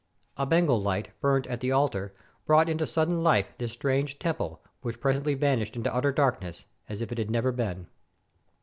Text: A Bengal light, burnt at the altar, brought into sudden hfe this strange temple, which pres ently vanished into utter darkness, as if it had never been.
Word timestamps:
A 0.35 0.47
Bengal 0.47 0.81
light, 0.81 1.11
burnt 1.21 1.45
at 1.45 1.59
the 1.59 1.71
altar, 1.71 2.15
brought 2.47 2.67
into 2.67 2.87
sudden 2.87 3.17
hfe 3.23 3.45
this 3.59 3.73
strange 3.73 4.17
temple, 4.17 4.63
which 4.81 4.99
pres 4.99 5.19
ently 5.21 5.37
vanished 5.37 5.75
into 5.75 5.93
utter 5.93 6.11
darkness, 6.11 6.65
as 6.89 7.01
if 7.01 7.11
it 7.11 7.19
had 7.19 7.29
never 7.29 7.51
been. 7.51 7.85